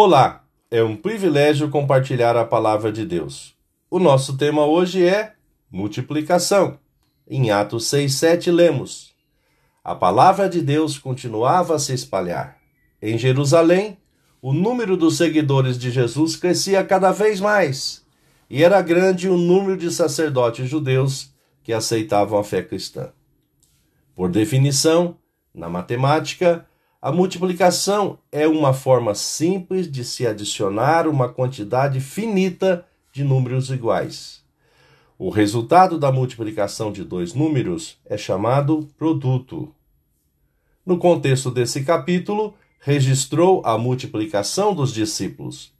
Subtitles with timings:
[0.00, 3.56] Olá, é um privilégio compartilhar a palavra de Deus.
[3.90, 5.32] O nosso tema hoje é
[5.68, 6.78] multiplicação.
[7.26, 9.12] Em Atos 6:7 lemos:
[9.82, 12.58] A palavra de Deus continuava a se espalhar.
[13.02, 13.98] Em Jerusalém,
[14.40, 18.06] o número dos seguidores de Jesus crescia cada vez mais,
[18.48, 21.34] e era grande o número de sacerdotes judeus
[21.64, 23.10] que aceitavam a fé cristã.
[24.14, 25.16] Por definição,
[25.52, 26.67] na matemática,
[27.00, 34.42] a multiplicação é uma forma simples de se adicionar uma quantidade finita de números iguais.
[35.16, 39.72] O resultado da multiplicação de dois números é chamado produto.
[40.84, 45.72] No contexto desse capítulo, registrou a multiplicação dos discípulos.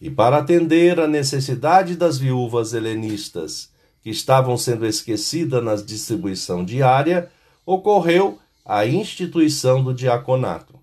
[0.00, 3.70] E para atender à necessidade das viúvas helenistas,
[4.02, 7.28] que estavam sendo esquecidas na distribuição diária,
[7.66, 8.38] ocorreu
[8.72, 10.78] a instituição do diaconato.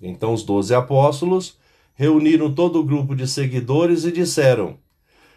[0.00, 1.58] Então os doze apóstolos
[1.92, 4.78] reuniram todo o grupo de seguidores e disseram: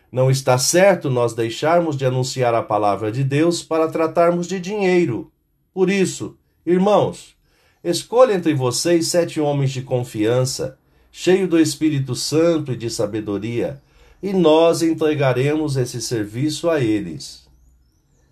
[0.09, 5.29] Não está certo nós deixarmos de anunciar a palavra de Deus para tratarmos de dinheiro.
[5.73, 7.35] Por isso, irmãos,
[7.83, 10.77] escolha entre vocês sete homens de confiança,
[11.11, 13.81] cheios do Espírito Santo e de sabedoria,
[14.21, 17.45] e nós entregaremos esse serviço a eles.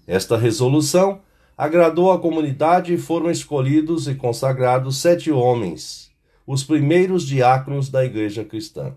[0.07, 1.19] Esta resolução
[1.61, 6.09] agradou a comunidade e foram escolhidos e consagrados sete homens,
[6.47, 8.95] os primeiros diáconos da igreja cristã.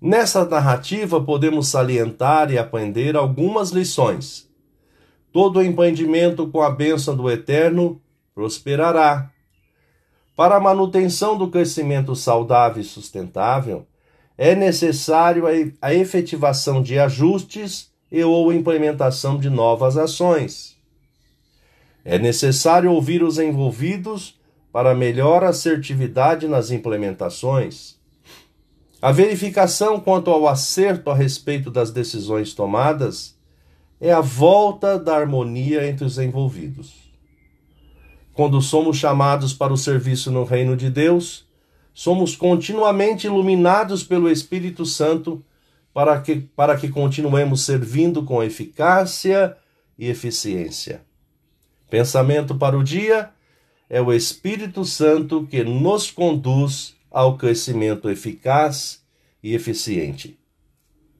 [0.00, 4.48] Nessa narrativa podemos salientar e aprender algumas lições.
[5.30, 8.00] Todo empreendimento com a bênção do Eterno
[8.34, 9.30] prosperará.
[10.34, 13.86] Para a manutenção do crescimento saudável e sustentável,
[14.38, 15.44] é necessário
[15.82, 20.79] a efetivação de ajustes e ou implementação de novas ações.
[22.10, 24.36] É necessário ouvir os envolvidos
[24.72, 28.00] para melhor assertividade nas implementações.
[29.00, 33.38] A verificação quanto ao acerto a respeito das decisões tomadas
[34.00, 37.12] é a volta da harmonia entre os envolvidos.
[38.34, 41.46] Quando somos chamados para o serviço no reino de Deus,
[41.94, 45.44] somos continuamente iluminados pelo Espírito Santo
[45.94, 49.56] para que, para que continuemos servindo com eficácia
[49.96, 51.08] e eficiência.
[51.90, 53.30] Pensamento para o dia
[53.88, 59.04] é o Espírito Santo que nos conduz ao crescimento eficaz
[59.42, 60.38] e eficiente.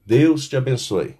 [0.06, 1.19] Deus te abençoe.